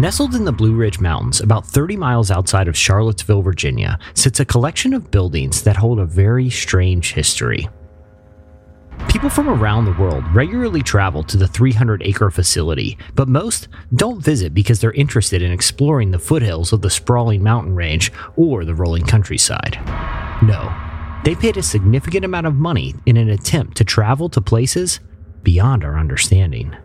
[0.00, 4.44] Nestled in the Blue Ridge Mountains, about 30 miles outside of Charlottesville, Virginia, sits a
[4.44, 7.68] collection of buildings that hold a very strange history.
[9.08, 13.66] People from around the world regularly travel to the 300 acre facility, but most
[13.96, 18.64] don't visit because they're interested in exploring the foothills of the sprawling mountain range or
[18.64, 19.80] the rolling countryside.
[20.42, 20.72] No,
[21.24, 25.00] they paid a significant amount of money in an attempt to travel to places
[25.42, 26.76] beyond our understanding.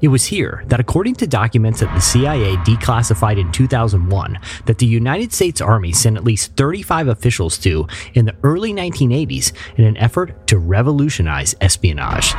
[0.00, 4.86] It was here that, according to documents that the CIA declassified in 2001, that the
[4.86, 9.96] United States Army sent at least 35 officials to in the early 1980s in an
[9.96, 12.32] effort to revolutionize espionage.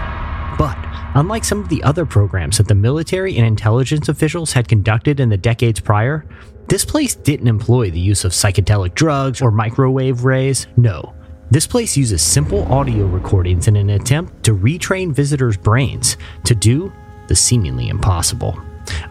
[0.58, 0.78] But
[1.16, 5.28] unlike some of the other programs that the military and intelligence officials had conducted in
[5.28, 6.26] the decades prior,
[6.68, 10.68] this place didn't employ the use of psychedelic drugs or microwave rays.
[10.78, 11.14] No.
[11.52, 16.16] This place uses simple audio recordings in an attempt to retrain visitors' brains
[16.46, 16.94] to do
[17.30, 18.60] the seemingly impossible.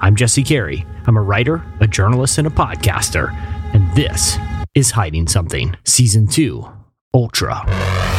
[0.01, 0.85] I'm Jesse Carey.
[1.07, 3.33] I'm a writer, a journalist, and a podcaster,
[3.73, 4.37] and this
[4.75, 6.69] is Hiding Something, Season 2
[7.15, 8.18] Ultra.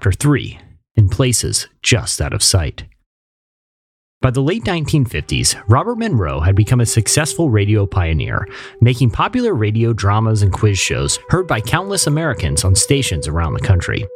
[0.00, 0.58] Chapter 3
[0.96, 2.84] In Places Just Out of Sight.
[4.22, 8.48] By the late 1950s, Robert Monroe had become a successful radio pioneer,
[8.80, 13.60] making popular radio dramas and quiz shows heard by countless Americans on stations around the
[13.60, 14.06] country.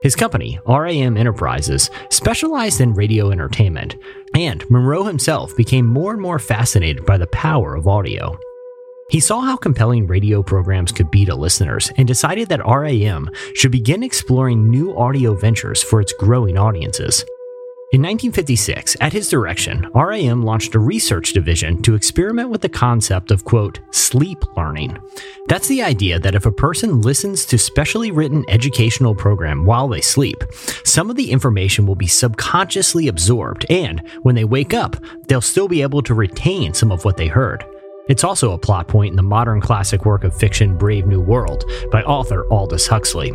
[0.00, 3.96] His company, RAM Enterprises, specialized in radio entertainment,
[4.34, 8.38] and Monroe himself became more and more fascinated by the power of audio.
[9.10, 13.72] He saw how compelling radio programs could be to listeners and decided that RAM should
[13.72, 17.24] begin exploring new audio ventures for its growing audiences.
[17.92, 23.32] In 1956, at his direction, RAM launched a research division to experiment with the concept
[23.32, 24.96] of, quote, sleep learning.
[25.48, 30.02] That's the idea that if a person listens to specially written educational program while they
[30.02, 30.36] sleep,
[30.84, 34.94] some of the information will be subconsciously absorbed, and when they wake up,
[35.26, 37.64] they'll still be able to retain some of what they heard.
[38.10, 41.64] It's also a plot point in the modern classic work of fiction Brave New World
[41.92, 43.30] by author Aldous Huxley.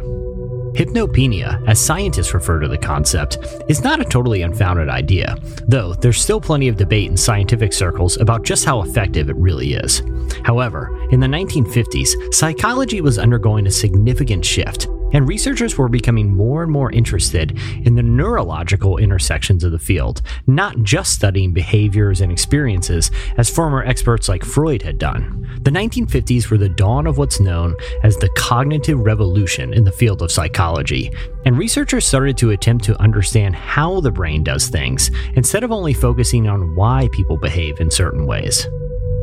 [0.75, 3.37] Hypnopedia, as scientists refer to the concept,
[3.69, 8.17] is not a totally unfounded idea, though there's still plenty of debate in scientific circles
[8.17, 10.03] about just how effective it really is.
[10.43, 16.61] However, in the 1950s, psychology was undergoing a significant shift, and researchers were becoming more
[16.61, 22.33] and more interested in the neurological intersections of the field, not just studying behaviors and
[22.33, 25.47] experiences as former experts like Freud had done.
[25.61, 30.21] The 1950s were the dawn of what's known as the cognitive revolution in the field
[30.21, 31.13] of psychology,
[31.45, 35.93] and researchers started to attempt to understand how the brain does things instead of only
[35.93, 38.67] focusing on why people behave in certain ways.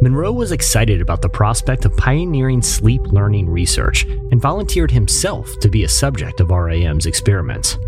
[0.02, 5.68] Monroe was excited about the prospect of pioneering sleep learning research and volunteered himself to
[5.68, 7.78] be a subject of RAM's experiments.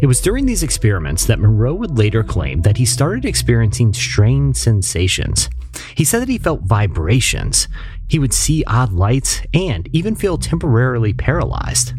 [0.00, 4.54] It was during these experiments that Monroe would later claim that he started experiencing strange
[4.56, 5.50] sensations.
[5.96, 7.66] He said that he felt vibrations,
[8.06, 11.92] he would see odd lights, and even feel temporarily paralyzed.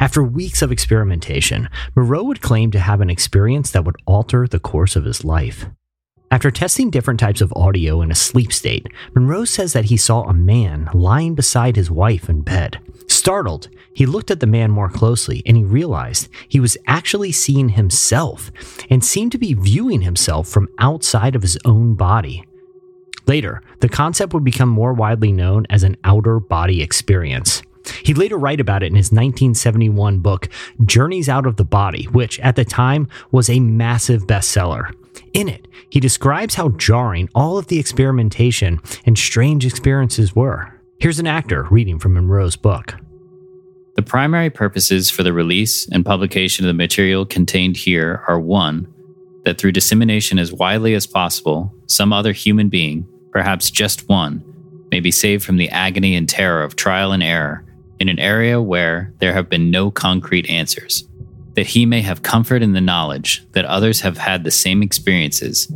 [0.00, 4.58] After weeks of experimentation, Monroe would claim to have an experience that would alter the
[4.58, 5.66] course of his life.
[6.32, 8.86] After testing different types of audio in a sleep state,
[9.16, 12.78] Monroe says that he saw a man lying beside his wife in bed.
[13.08, 17.70] Startled, he looked at the man more closely and he realized he was actually seeing
[17.70, 18.52] himself
[18.88, 22.44] and seemed to be viewing himself from outside of his own body.
[23.26, 27.60] Later, the concept would become more widely known as an outer body experience.
[28.04, 30.48] He'd later write about it in his 1971 book,
[30.84, 34.94] Journeys Out of the Body, which at the time was a massive bestseller.
[35.32, 40.80] In it, he describes how jarring all of the experimentation and strange experiences were.
[40.98, 42.96] Here's an actor reading from Monroe's book.
[43.94, 48.92] The primary purposes for the release and publication of the material contained here are one,
[49.44, 54.44] that through dissemination as widely as possible, some other human being, perhaps just one,
[54.90, 57.64] may be saved from the agony and terror of trial and error
[58.00, 61.04] in an area where there have been no concrete answers
[61.60, 65.70] that he may have comfort in the knowledge that others have had the same experiences,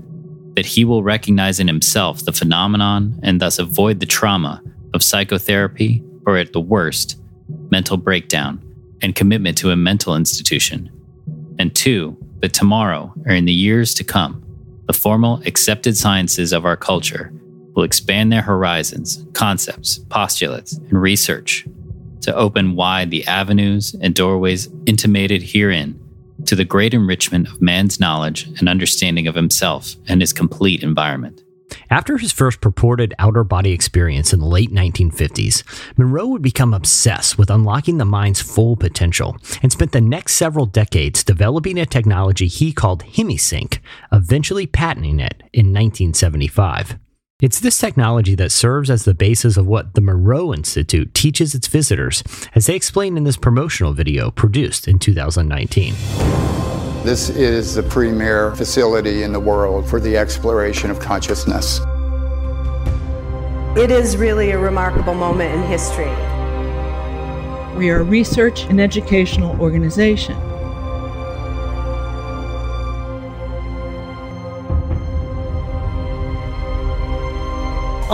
[0.54, 4.62] that he will recognize in himself the phenomenon and thus avoid the trauma
[4.94, 7.20] of psychotherapy or, at the worst,
[7.70, 8.62] mental breakdown
[9.02, 10.90] and commitment to a mental institution.
[11.58, 14.42] And two, that tomorrow or in the years to come,
[14.86, 17.30] the formal accepted sciences of our culture
[17.74, 21.66] will expand their horizons, concepts, postulates, and research
[22.24, 26.00] to open wide the avenues and doorways intimated herein
[26.46, 31.42] to the great enrichment of man's knowledge and understanding of himself and his complete environment.
[31.90, 35.62] After his first purported outer body experience in the late 1950s,
[35.96, 40.66] Monroe would become obsessed with unlocking the mind's full potential and spent the next several
[40.66, 43.78] decades developing a technology he called HemiSync,
[44.12, 46.98] eventually patenting it in 1975.
[47.42, 51.66] It's this technology that serves as the basis of what the Monroe Institute teaches its
[51.66, 52.22] visitors,
[52.54, 55.94] as they explain in this promotional video produced in 2019.
[57.02, 61.80] This is the premier facility in the world for the exploration of consciousness.
[63.76, 66.14] It is really a remarkable moment in history.
[67.76, 70.36] We are a research and educational organization.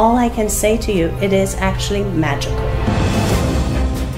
[0.01, 2.57] All I can say to you, it is actually magical.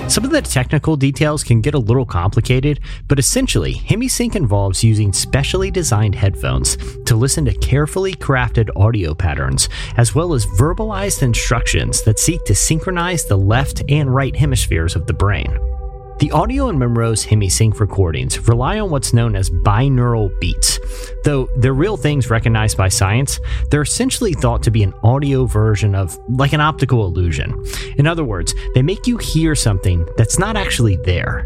[0.09, 5.13] Some of the technical details can get a little complicated, but essentially, HemiSync involves using
[5.13, 6.77] specially designed headphones
[7.07, 12.55] to listen to carefully crafted audio patterns, as well as verbalized instructions that seek to
[12.55, 15.72] synchronize the left and right hemispheres of the brain.
[16.19, 20.79] The audio in Monroe's HemiSync recordings rely on what's known as binaural beats.
[21.25, 25.95] Though they're real things recognized by science, they're essentially thought to be an audio version
[25.95, 27.65] of like an optical illusion.
[27.99, 31.45] In other words, they make you hear something that's not actually there.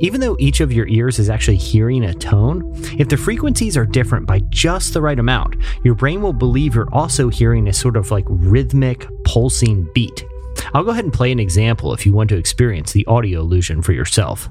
[0.00, 3.86] Even though each of your ears is actually hearing a tone, if the frequencies are
[3.86, 7.96] different by just the right amount, your brain will believe you're also hearing a sort
[7.96, 10.24] of like rhythmic, pulsing beat.
[10.74, 13.82] I'll go ahead and play an example if you want to experience the audio illusion
[13.82, 14.48] for yourself.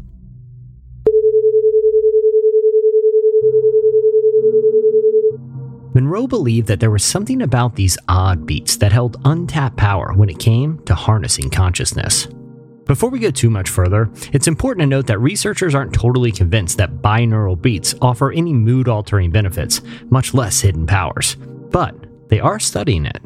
[5.93, 10.29] Monroe believed that there was something about these odd beats that held untapped power when
[10.29, 12.27] it came to harnessing consciousness.
[12.85, 16.77] Before we go too much further, it's important to note that researchers aren't totally convinced
[16.77, 19.81] that binaural beats offer any mood altering benefits,
[20.11, 21.35] much less hidden powers.
[21.35, 21.95] But
[22.29, 23.19] they are studying it.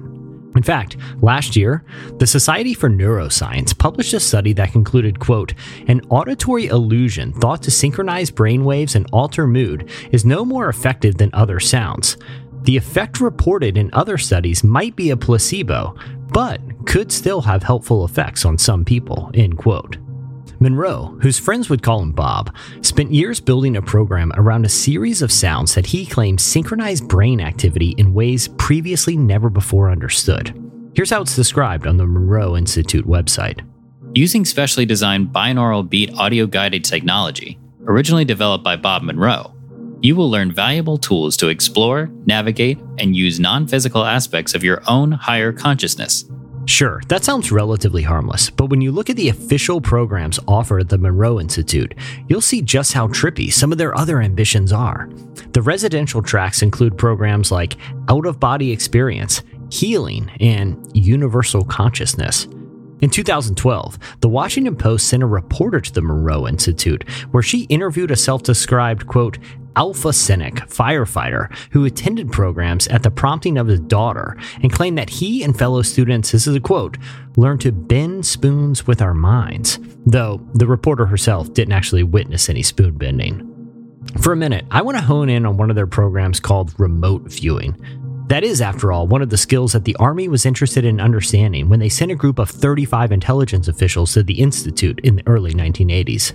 [0.61, 1.83] In fact, last year,
[2.19, 5.55] the Society for Neuroscience published a study that concluded, quote,
[5.87, 11.31] an auditory illusion thought to synchronize brainwaves and alter mood is no more effective than
[11.33, 12.15] other sounds.
[12.61, 15.95] The effect reported in other studies might be a placebo,
[16.27, 19.97] but could still have helpful effects on some people, end quote.
[20.61, 25.23] Monroe, whose friends would call him Bob, spent years building a program around a series
[25.23, 30.53] of sounds that he claimed synchronized brain activity in ways previously never before understood.
[30.93, 33.67] Here's how it's described on the Monroe Institute website.
[34.13, 39.55] Using specially designed binaural beat audio guided technology, originally developed by Bob Monroe,
[40.01, 44.83] you will learn valuable tools to explore, navigate, and use non physical aspects of your
[44.87, 46.25] own higher consciousness
[46.65, 50.89] Sure, that sounds relatively harmless, but when you look at the official programs offered at
[50.89, 51.95] the Monroe Institute,
[52.27, 55.09] you'll see just how trippy some of their other ambitions are.
[55.53, 57.77] The residential tracks include programs like
[58.09, 62.47] Out of Body Experience, Healing, and Universal Consciousness.
[63.01, 68.11] In 2012, the Washington Post sent a reporter to the Monroe Institute where she interviewed
[68.11, 69.39] a self described, quote,
[69.75, 75.09] Alpha Cynic firefighter who attended programs at the prompting of his daughter and claimed that
[75.09, 76.97] he and fellow students, this is a quote,
[77.37, 82.61] learned to bend spoons with our minds, though the reporter herself didn't actually witness any
[82.61, 83.47] spoon bending.
[84.19, 87.23] For a minute, I want to hone in on one of their programs called remote
[87.23, 87.79] viewing.
[88.31, 91.67] That is, after all, one of the skills that the Army was interested in understanding
[91.67, 95.51] when they sent a group of 35 intelligence officials to the Institute in the early
[95.51, 96.31] 1980s.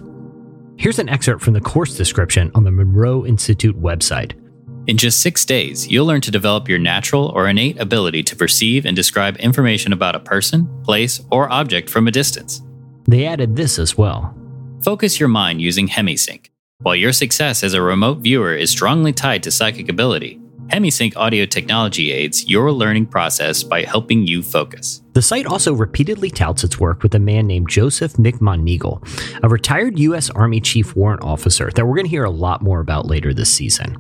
[0.79, 4.33] Here's an excerpt from the course description on the Monroe Institute website.
[4.87, 8.85] In just six days, you'll learn to develop your natural or innate ability to perceive
[8.85, 12.61] and describe information about a person, place, or object from a distance.
[13.05, 14.37] They added this as well.
[14.83, 16.51] Focus your mind using HemiSync.
[16.81, 20.39] While your success as a remote viewer is strongly tied to psychic ability,
[20.69, 25.01] HemiSync audio technology aids your learning process by helping you focus.
[25.13, 29.01] The site also repeatedly touts its work with a man named Joseph McMoneagle,
[29.45, 30.29] a retired U.S.
[30.31, 33.53] Army Chief Warrant Officer that we're going to hear a lot more about later this
[33.53, 33.97] season.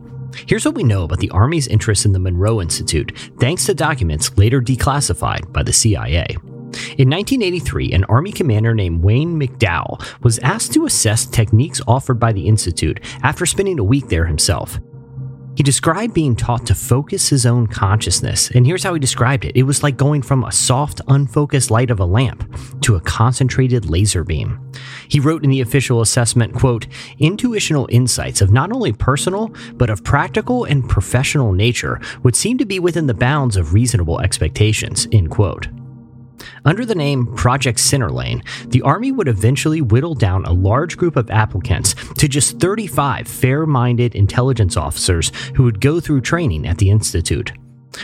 [0.49, 4.37] Here's what we know about the Army's interest in the Monroe Institute, thanks to documents
[4.37, 6.26] later declassified by the CIA.
[6.99, 12.32] In 1983, an Army commander named Wayne McDonnell was asked to assess techniques offered by
[12.32, 14.80] the Institute after spending a week there himself.
[15.56, 19.56] He described being taught to focus his own consciousness, and here's how he described it
[19.56, 22.44] it was like going from a soft, unfocused light of a lamp
[22.82, 24.60] to a concentrated laser beam.
[25.08, 26.86] He wrote in the official assessment, quote,
[27.18, 32.66] intuitional insights of not only personal, but of practical and professional nature would seem to
[32.66, 35.68] be within the bounds of reasonable expectations, end quote.
[36.66, 41.30] Under the name Project Centerlane, the Army would eventually whittle down a large group of
[41.30, 46.90] applicants to just 35 fair minded intelligence officers who would go through training at the
[46.90, 47.52] Institute.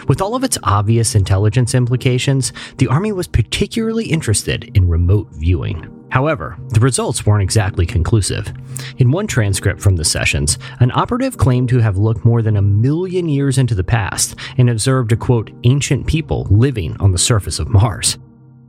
[0.07, 6.07] With all of its obvious intelligence implications, the Army was particularly interested in remote viewing.
[6.11, 8.53] However, the results weren't exactly conclusive.
[8.99, 12.63] In one transcript from the sessions, an operative claimed to have looked more than a
[12.63, 17.59] million years into the past and observed a quote, ancient people living on the surface
[17.59, 18.19] of Mars.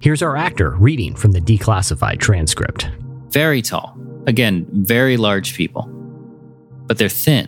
[0.04, 2.90] Here's our actor reading from the declassified transcript.
[3.30, 3.98] Very tall.
[4.28, 5.84] Again, very large people.
[6.86, 7.48] But they're thin.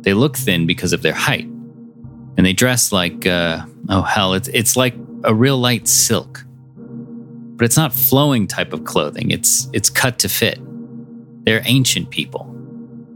[0.00, 1.44] They look thin because of their height.
[2.36, 6.44] And they dress like, uh, oh hell, it's, it's like a real light silk
[7.58, 9.32] but it's not flowing type of clothing.
[9.32, 10.60] It's it's cut to fit.
[11.44, 12.48] They're ancient people.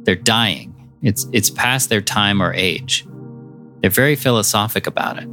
[0.03, 0.75] They're dying.
[1.01, 3.07] It's it's past their time or age.
[3.81, 5.29] They're very philosophic about it.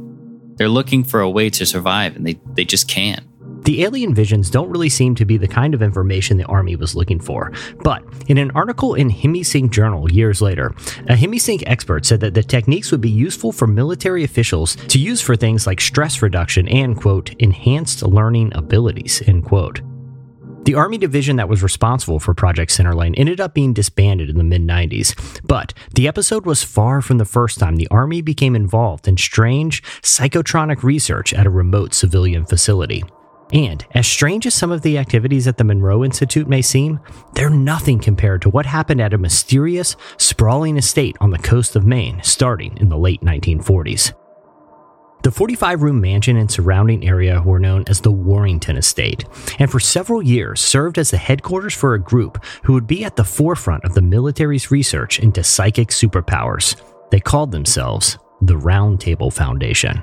[0.60, 3.24] They're looking for a way to survive and they, they just can't.
[3.64, 6.94] The alien visions don't really seem to be the kind of information the Army was
[6.94, 7.50] looking for.
[7.78, 10.66] But in an article in HemiSync Journal years later,
[11.08, 15.22] a HemiSync expert said that the techniques would be useful for military officials to use
[15.22, 19.80] for things like stress reduction and, quote, enhanced learning abilities, end quote.
[20.64, 24.44] The Army division that was responsible for Project Centerlane ended up being disbanded in the
[24.44, 29.08] mid 90s, but the episode was far from the first time the Army became involved
[29.08, 33.02] in strange psychotronic research at a remote civilian facility.
[33.52, 37.00] And as strange as some of the activities at the Monroe Institute may seem,
[37.34, 41.86] they're nothing compared to what happened at a mysterious, sprawling estate on the coast of
[41.86, 44.12] Maine starting in the late 1940s.
[45.22, 49.24] The 45 room mansion and surrounding area were known as the Warrington Estate,
[49.58, 53.16] and for several years served as the headquarters for a group who would be at
[53.16, 56.80] the forefront of the military's research into psychic superpowers.
[57.10, 60.02] They called themselves the Round Table Foundation.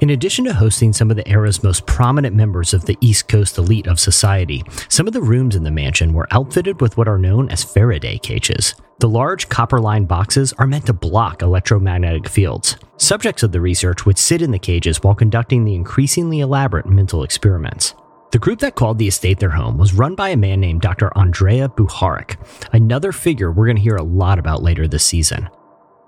[0.00, 3.58] In addition to hosting some of the era's most prominent members of the East Coast
[3.58, 7.18] elite of society, some of the rooms in the mansion were outfitted with what are
[7.18, 8.74] known as Faraday cages.
[9.00, 12.76] The large copper lined boxes are meant to block electromagnetic fields.
[12.96, 17.22] Subjects of the research would sit in the cages while conducting the increasingly elaborate mental
[17.22, 17.94] experiments.
[18.30, 21.10] The group that called the estate their home was run by a man named Dr.
[21.14, 22.36] Andrija Puharich,
[22.72, 25.50] another figure we're going to hear a lot about later this season.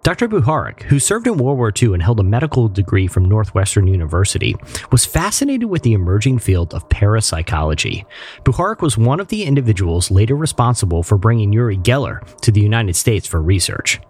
[0.02, 0.28] Dr.
[0.28, 4.56] Puharich, who served in World War II and held a medical degree from Northwestern University,
[4.90, 8.04] was fascinated with the emerging field of parapsychology.
[8.42, 12.96] Puharich was one of the individuals later responsible for bringing Uri Geller to the United
[12.96, 14.00] States for research.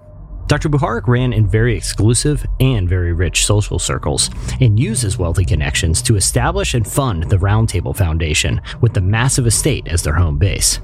[0.47, 0.71] Dr.
[0.71, 4.31] Puharich ran in very exclusive and very rich social circles
[4.63, 9.47] and used his wealthy connections to establish and fund the Roundtable Foundation with the massive
[9.47, 10.81] estate as their home base.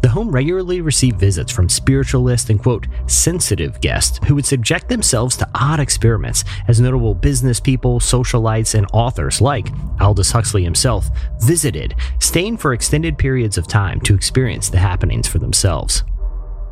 [0.00, 5.36] The home regularly received visits from spiritualist and quote sensitive guests who would subject themselves
[5.38, 9.68] to odd experiments as notable business people, socialites, and authors like
[10.00, 11.08] Aldous Huxley himself
[11.40, 16.04] visited, staying for extended periods of time to experience the happenings for themselves.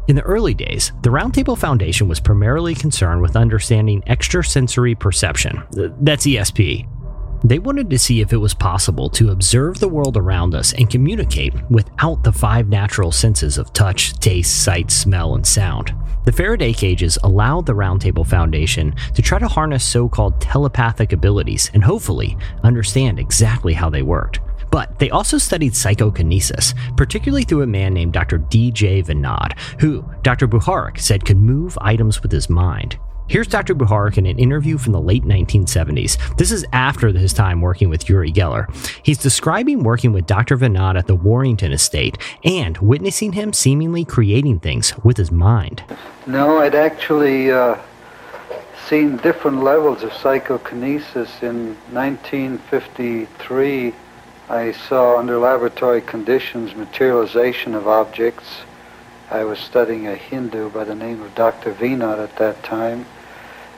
[0.08, 5.64] In the early days, the Roundtable Foundation was primarily concerned with understanding extrasensory perception,
[6.00, 6.86] that's ESP,
[7.44, 10.90] they wanted to see if it was possible to observe the world around us and
[10.90, 15.94] communicate without the five natural senses of touch, taste, sight, smell, and sound.
[16.24, 21.70] The Faraday cages allowed the Roundtable Foundation to try to harness so called telepathic abilities
[21.72, 24.40] and hopefully understand exactly how they worked.
[24.70, 28.38] But they also studied psychokinesis, particularly through a man named Dr.
[28.38, 29.04] D.J.
[29.04, 30.48] Vinod, who Dr.
[30.48, 32.98] Puharich said could move items with his mind.
[33.28, 33.74] Here's Dr.
[33.74, 36.36] Puharich in an interview from the late 1970s.
[36.36, 38.72] This is after his time working with Uri Geller.
[39.02, 40.56] He's describing working with Dr.
[40.56, 45.82] Vinod at the Warrington estate and witnessing him seemingly creating things with his mind.
[46.28, 47.78] No, I'd actually uh,
[48.86, 51.42] seen different levels of psychokinesis.
[51.42, 53.92] In 1953,
[54.48, 58.58] I saw under laboratory conditions materialization of objects.
[59.32, 61.74] I was studying a Hindu by the name of Dr.
[61.74, 63.04] Vinod at that time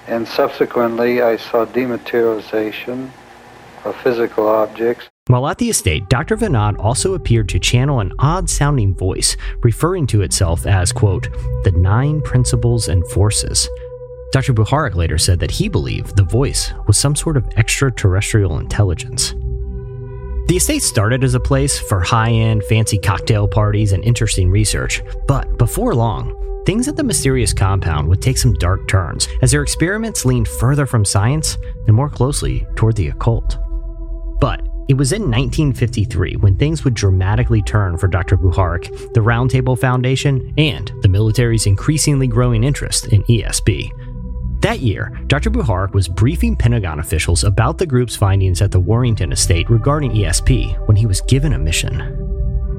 [0.09, 3.11] and subsequently I saw dematerialization
[3.85, 5.09] of physical objects.
[5.29, 6.37] While at the estate, Dr.
[6.37, 11.31] Vinod also appeared to channel an odd sounding voice, referring to itself as, quote,
[11.65, 13.69] the nine principles and forces.
[14.33, 14.55] Dr.
[14.55, 19.35] Puharich later said that he believed the voice was some sort of extraterrestrial intelligence.
[20.49, 25.03] The estate started as a place for high end, fancy cocktail parties and interesting research,
[25.27, 26.35] but before long,
[26.69, 30.85] things at the mysterious compound would take some dark turns as their experiments leaned further
[30.85, 31.57] from science
[31.87, 33.57] and more closely toward the occult.
[34.39, 38.37] But it was in 1953 when things would dramatically turn for Dr.
[38.37, 43.89] Puharich, the Roundtable Foundation, and the military's increasingly growing interest in ESP.
[44.61, 45.51] That year, Dr.
[45.51, 50.87] Puharich was briefing Pentagon officials about the group's findings at the Warrington estate regarding ESP
[50.87, 52.38] when he was given a mission.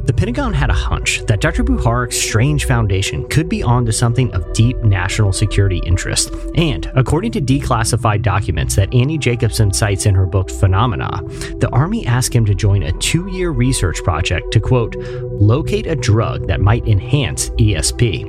[0.10, 1.64] The Pentagon had a hunch that Dr.
[1.64, 6.32] Puharich's strange foundation could be onto something of deep national security interest.
[6.56, 11.22] And according to declassified documents that Annie Jacobsen cites in her book Phenomena,
[11.60, 15.96] the Army asked him to join a two year research project to, quote, locate a
[15.96, 18.24] drug that might enhance ESP.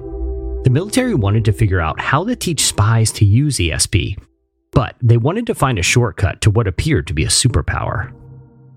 [0.65, 4.19] The military wanted to figure out how to teach spies to use ESP,
[4.73, 8.13] but they wanted to find a shortcut to what appeared to be a superpower.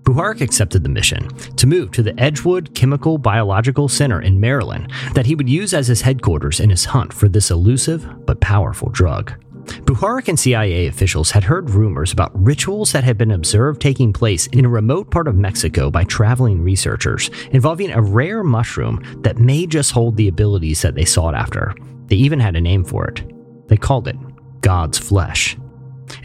[0.04, 5.24] Puharich accepted the mission to move to the Edgewood Chemical Biological Center in Maryland that
[5.24, 9.32] he would use as his headquarters in his hunt for this elusive but powerful drug.
[9.64, 14.46] Puharich and CIA officials had heard rumors about rituals that had been observed taking place
[14.48, 19.66] in a remote part of Mexico by traveling researchers involving a rare mushroom that may
[19.66, 21.74] just hold the abilities that they sought after.
[22.08, 23.22] They even had a name for it.
[23.68, 24.16] They called it
[24.60, 25.56] God's Flesh.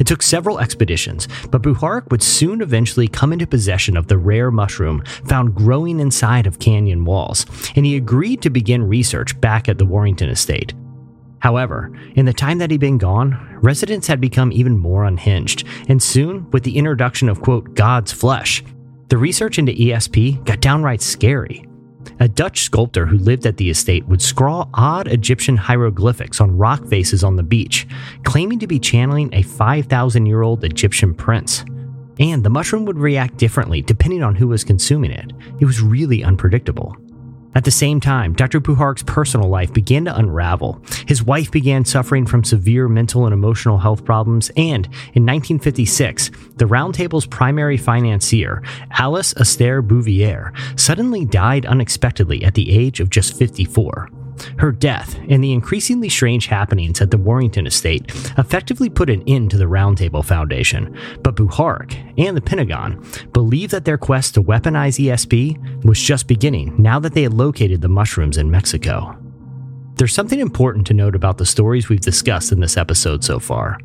[0.10, 5.04] Took several expeditions, but Puharich would soon eventually come into possession of the rare mushroom
[5.26, 9.86] found growing inside of canyon walls, and he agreed to begin research back at the
[9.86, 10.74] Warrington estate.
[11.42, 16.02] However, in the time that he'd been gone, residents had become even more unhinged, and
[16.02, 18.64] soon, with the introduction of quote God's flesh,
[19.10, 21.69] the research into ESP got downright scary.
[22.20, 26.86] A Dutch sculptor who lived at the estate would scrawl odd Egyptian hieroglyphics on rock
[26.88, 27.88] faces on the beach,
[28.24, 31.64] claiming to be channeling a 5,000 year old Egyptian prince.
[32.20, 35.32] And the mushroom would react differently depending on who was consuming it.
[35.60, 36.98] It was really unpredictable.
[37.56, 38.62] At the same time, Dr.
[38.62, 40.82] Puharich's personal life began to unravel.
[41.08, 46.66] His wife began suffering from severe mental and emotional health problems, and in 1956, the
[46.66, 54.10] Roundtable's primary financier, Alice Astaire Bouvier, suddenly died unexpectedly at the age of just 54.
[54.58, 59.52] Her death and the increasingly strange happenings at the Warrington estate effectively put an end
[59.52, 63.04] to the Roundtable Foundation, but Puharich and the Pentagon
[63.34, 67.82] believe that their quest to weaponize ESP was just beginning now that they had located
[67.82, 69.18] the mushrooms in Mexico.
[69.96, 73.78] There's something important to note about the stories we've discussed in this episode so far.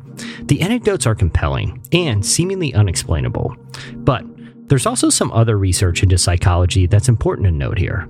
[0.43, 3.53] The anecdotes are compelling and seemingly unexplainable,
[3.95, 4.23] but
[4.69, 8.07] there's also some other research into psychology that's important to note here.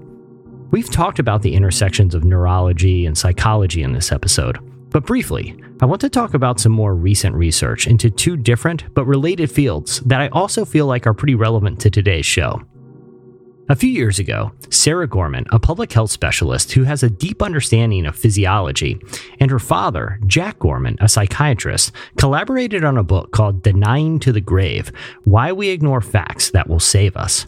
[0.72, 5.86] We've talked about the intersections of neurology and psychology in this episode, but briefly, I
[5.86, 10.22] want to talk about some more recent research into two different but related fields that
[10.22, 12.62] I also feel like are pretty relevant to today's show.
[13.68, 18.06] A few years ago, Sarah Gorman, a public health specialist who has a deep understanding
[18.06, 19.00] of physiology,
[19.40, 24.42] and her father, Jack Gorman, a psychiatrist, collaborated on a book called Denying to the
[24.42, 24.92] Grave
[25.24, 27.48] Why We Ignore Facts That Will Save Us.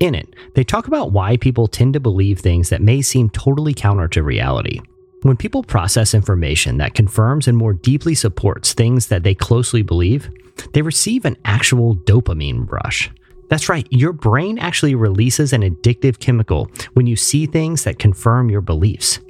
[0.00, 3.72] In it, they talk about why people tend to believe things that may seem totally
[3.72, 4.80] counter to reality.
[5.22, 10.30] When people process information that confirms and more deeply supports things that they closely believe,
[10.72, 13.10] they receive an actual dopamine rush.
[13.48, 18.50] That's right, your brain actually releases an addictive chemical when you see things that confirm
[18.50, 19.20] your beliefs.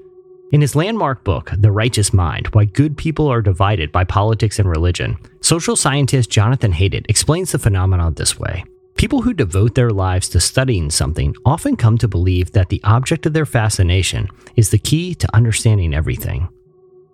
[0.53, 4.69] In his landmark book, The Righteous Mind Why Good People Are Divided by Politics and
[4.69, 8.65] Religion, social scientist Jonathan Haidt explains the phenomenon this way.
[8.97, 13.27] People who devote their lives to studying something often come to believe that the object
[13.27, 16.49] of their fascination is the key to understanding everything.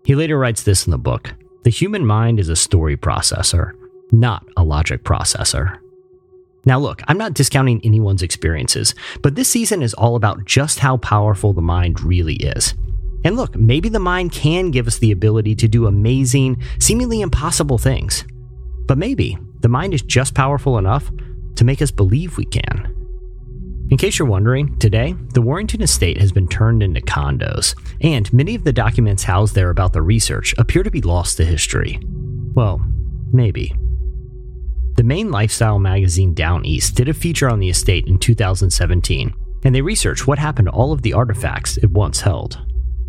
[0.04, 3.72] He later writes this in the book The human mind is a story processor,
[4.12, 5.78] not a logic processor.
[6.64, 10.98] Now, look, I'm not discounting anyone's experiences, but this season is all about just how
[10.98, 12.74] powerful the mind really is.
[13.24, 17.78] And look, maybe the mind can give us the ability to do amazing, seemingly impossible
[17.78, 18.24] things.
[18.86, 21.10] But maybe the mind is just powerful enough
[21.56, 22.94] to make us believe we can.
[23.90, 28.54] In case you're wondering, today, the Warrington estate has been turned into condos, and many
[28.54, 32.00] of the documents housed there about the research appear to be lost to history.
[32.54, 32.80] Well,
[33.32, 33.74] maybe.
[34.96, 39.34] The Maine lifestyle magazine Down East did a feature on the estate in 2017,
[39.64, 42.58] and they researched what happened to all of the artifacts it once held.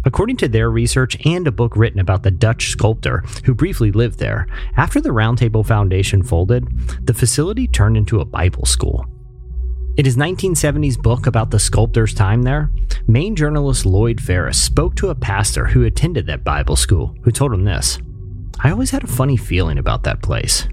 [0.06, 4.20] According to their research and a book written about the Dutch sculptor who briefly lived
[4.20, 6.68] there, after the Roundtable Foundation folded,
[7.06, 9.06] the facility turned into a Bible school.
[9.96, 12.72] In his 1970s book about the sculptor's time there,
[13.08, 17.54] Maine journalist Lloyd Ferris spoke to a pastor who attended that Bible school, who told
[17.54, 18.00] him this
[18.60, 20.68] I always had a funny feeling about that place.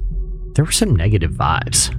[0.55, 1.95] There were some negative vibes.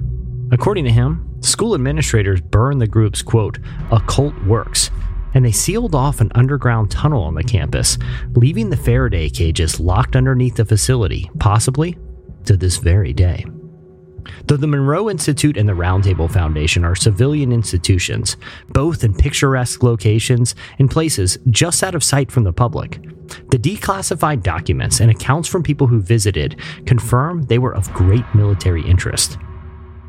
[0.51, 3.59] According to him, school administrators burned the group's quote,
[3.91, 4.89] occult works
[5.33, 7.97] and they sealed off an underground tunnel on the campus,
[8.35, 11.97] leaving the Faraday cages locked underneath the facility, possibly
[12.45, 13.45] to this very day.
[14.45, 18.37] Though the Monroe Institute and the Roundtable Foundation are civilian institutions,
[18.69, 23.01] both in picturesque locations and places just out of sight from the public,
[23.49, 28.85] the declassified documents and accounts from people who visited confirm they were of great military
[28.85, 29.37] interest.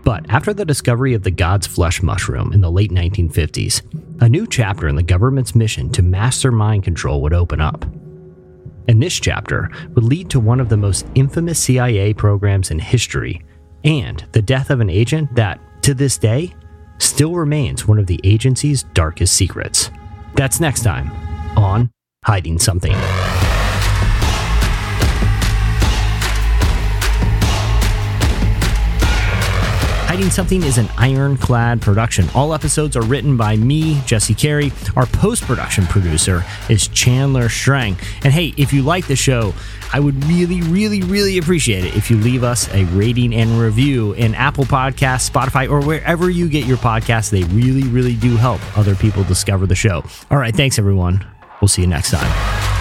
[0.04, 3.82] But after the discovery of the God's flesh mushroom in the late 1950s,
[4.20, 7.84] a new chapter in the government's mission to master mind control would open up.
[8.88, 13.44] And this chapter would lead to one of the most infamous CIA programs in history
[13.84, 16.54] and the death of an agent that, to this day,
[16.98, 19.90] still remains one of the agency's darkest secrets.
[20.34, 21.10] That's next time
[21.56, 21.90] on
[22.24, 22.94] Hiding Something.
[30.12, 32.28] Hiding Something is an ironclad production.
[32.34, 34.70] All episodes are written by me, Jesse Carey.
[34.94, 37.96] Our post production producer is Chandler Strang.
[38.22, 39.54] And hey, if you like the show,
[39.90, 44.12] I would really, really, really appreciate it if you leave us a rating and review
[44.12, 47.30] in Apple Podcasts, Spotify, or wherever you get your podcasts.
[47.30, 50.04] They really, really do help other people discover the show.
[50.30, 51.26] All right, thanks everyone.
[51.62, 52.71] We'll see you next time.